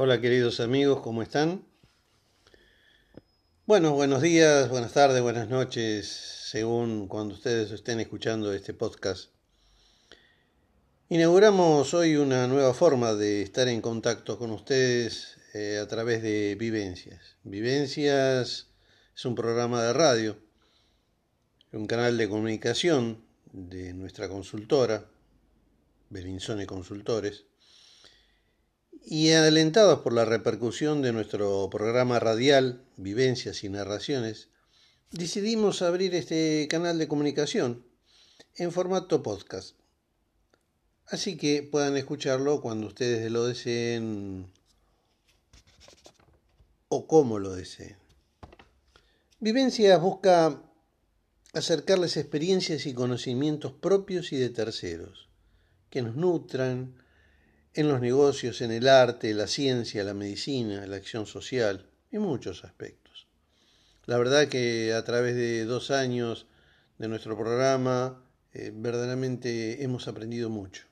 Hola 0.00 0.20
queridos 0.20 0.60
amigos, 0.60 1.00
¿cómo 1.00 1.22
están? 1.22 1.64
Bueno, 3.66 3.94
buenos 3.94 4.22
días, 4.22 4.68
buenas 4.68 4.92
tardes, 4.92 5.20
buenas 5.20 5.48
noches, 5.48 6.06
según 6.06 7.08
cuando 7.08 7.34
ustedes 7.34 7.72
estén 7.72 7.98
escuchando 7.98 8.52
este 8.52 8.74
podcast. 8.74 9.30
Inauguramos 11.08 11.94
hoy 11.94 12.14
una 12.14 12.46
nueva 12.46 12.74
forma 12.74 13.14
de 13.14 13.42
estar 13.42 13.66
en 13.66 13.80
contacto 13.80 14.38
con 14.38 14.52
ustedes 14.52 15.36
eh, 15.52 15.80
a 15.82 15.88
través 15.88 16.22
de 16.22 16.54
Vivencias. 16.54 17.34
Vivencias 17.42 18.68
es 19.16 19.24
un 19.24 19.34
programa 19.34 19.82
de 19.82 19.92
radio, 19.94 20.38
un 21.72 21.88
canal 21.88 22.16
de 22.16 22.28
comunicación 22.28 23.24
de 23.50 23.94
nuestra 23.94 24.28
consultora, 24.28 25.06
Belinsone 26.08 26.66
Consultores, 26.66 27.46
y 29.04 29.30
alentados 29.32 30.00
por 30.00 30.12
la 30.12 30.24
repercusión 30.24 31.02
de 31.02 31.12
nuestro 31.12 31.68
programa 31.70 32.18
radial 32.18 32.84
Vivencias 32.96 33.64
y 33.64 33.68
Narraciones, 33.68 34.48
decidimos 35.10 35.82
abrir 35.82 36.14
este 36.14 36.66
canal 36.70 36.98
de 36.98 37.08
comunicación 37.08 37.86
en 38.56 38.72
formato 38.72 39.22
podcast. 39.22 39.76
Así 41.06 41.36
que 41.36 41.62
puedan 41.62 41.96
escucharlo 41.96 42.60
cuando 42.60 42.86
ustedes 42.86 43.30
lo 43.30 43.46
deseen 43.46 44.52
o 46.88 47.06
como 47.06 47.38
lo 47.38 47.54
deseen. 47.54 47.96
Vivencias 49.40 50.00
busca 50.00 50.62
acercarles 51.54 52.16
experiencias 52.16 52.86
y 52.86 52.92
conocimientos 52.92 53.72
propios 53.72 54.32
y 54.32 54.36
de 54.36 54.50
terceros, 54.50 55.28
que 55.90 56.02
nos 56.02 56.16
nutran, 56.16 56.94
en 57.74 57.88
los 57.88 58.00
negocios, 58.00 58.60
en 58.60 58.72
el 58.72 58.88
arte, 58.88 59.34
la 59.34 59.46
ciencia, 59.46 60.04
la 60.04 60.14
medicina, 60.14 60.86
la 60.86 60.96
acción 60.96 61.26
social 61.26 61.88
y 62.10 62.18
muchos 62.18 62.64
aspectos. 62.64 63.26
La 64.06 64.18
verdad 64.18 64.48
que 64.48 64.94
a 64.94 65.04
través 65.04 65.34
de 65.34 65.64
dos 65.64 65.90
años 65.90 66.46
de 66.98 67.08
nuestro 67.08 67.36
programa 67.36 68.24
eh, 68.52 68.72
verdaderamente 68.74 69.84
hemos 69.84 70.08
aprendido 70.08 70.50
mucho. 70.50 70.84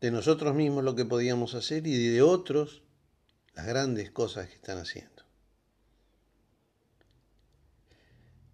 De 0.00 0.10
nosotros 0.10 0.54
mismos 0.54 0.84
lo 0.84 0.94
que 0.94 1.04
podíamos 1.04 1.54
hacer 1.54 1.86
y 1.86 2.10
de 2.10 2.22
otros 2.22 2.82
las 3.54 3.66
grandes 3.66 4.10
cosas 4.10 4.48
que 4.48 4.54
están 4.54 4.78
haciendo. 4.78 5.24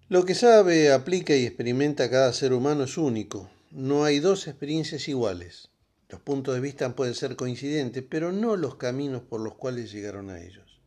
Lo 0.08 0.24
que 0.26 0.34
sabe, 0.34 0.92
aplica 0.92 1.34
y 1.34 1.46
experimenta 1.46 2.10
cada 2.10 2.32
ser 2.34 2.52
humano 2.52 2.84
es 2.84 2.98
único. 2.98 3.50
No 3.70 4.04
hay 4.04 4.20
dos 4.20 4.46
experiencias 4.46 5.08
iguales. 5.08 5.71
Los 6.12 6.20
puntos 6.20 6.54
de 6.54 6.60
vista 6.60 6.94
pueden 6.94 7.14
ser 7.14 7.36
coincidentes, 7.36 8.04
pero 8.06 8.32
no 8.32 8.56
los 8.56 8.74
caminos 8.74 9.22
por 9.22 9.40
los 9.40 9.54
cuales 9.54 9.90
llegaron 9.90 10.28
a 10.28 10.42
ellos. 10.42 10.78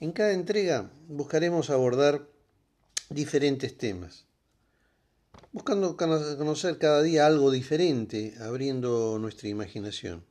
En 0.00 0.12
cada 0.12 0.32
entrega 0.32 0.90
buscaremos 1.08 1.70
abordar 1.70 2.28
diferentes 3.08 3.78
temas, 3.78 4.26
buscando 5.50 5.96
conocer 5.96 6.76
cada 6.76 7.00
día 7.00 7.26
algo 7.26 7.50
diferente, 7.50 8.34
abriendo 8.38 9.18
nuestra 9.18 9.48
imaginación. 9.48 10.26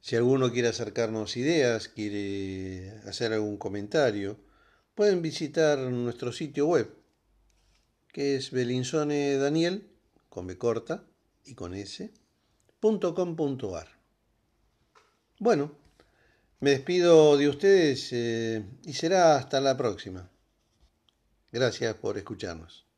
Si 0.00 0.16
alguno 0.16 0.50
quiere 0.50 0.66
acercarnos 0.66 1.36
ideas, 1.36 1.86
quiere 1.86 2.90
hacer 3.06 3.32
algún 3.32 3.56
comentario, 3.56 4.36
pueden 4.96 5.22
visitar 5.22 5.78
nuestro 5.78 6.32
sitio 6.32 6.66
web, 6.66 6.92
que 8.08 8.34
es 8.34 8.50
Belinsone 8.50 9.36
Daniel, 9.36 9.88
con 10.28 10.48
B 10.48 10.58
y 11.44 11.54
con 11.54 11.74
s.com.ar. 11.74 12.10
Bueno, 15.38 15.72
me 16.60 16.70
despido 16.70 17.36
de 17.36 17.48
ustedes 17.48 18.08
eh, 18.12 18.64
y 18.84 18.92
será 18.92 19.36
hasta 19.36 19.60
la 19.60 19.76
próxima. 19.76 20.28
Gracias 21.52 21.94
por 21.96 22.18
escucharnos. 22.18 22.89